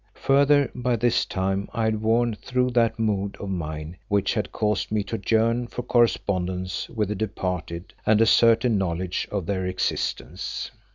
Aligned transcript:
Further, 0.15 0.71
by 0.73 0.95
this 0.95 1.25
time 1.27 1.69
I 1.73 1.83
had 1.83 2.01
worn 2.01 2.33
through 2.33 2.71
that 2.71 2.97
mood 2.97 3.37
of 3.39 3.49
mine 3.49 3.97
which 4.07 4.33
had 4.33 4.51
caused 4.51 4.91
me 4.91 5.03
to 5.03 5.21
yearn 5.29 5.67
for 5.67 5.83
correspondence 5.83 6.89
with 6.89 7.09
the 7.09 7.13
departed 7.15 7.93
and 8.03 8.19
a 8.19 8.25
certain 8.25 8.79
knowledge 8.79 9.27
of 9.31 9.45
their 9.45 9.67
existence. 9.67 10.71